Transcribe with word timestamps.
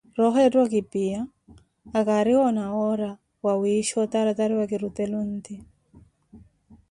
Rooho 0.17 0.37
yetta 0.43 0.59
okipiya, 0.65 1.21
akariwoona 1.99 2.63
woora 2.75 3.11
wa 3.45 3.53
wiisha 3.61 3.95
otaratariwa 4.05 4.65
kurutela 4.69 5.15
onti. 5.23 5.55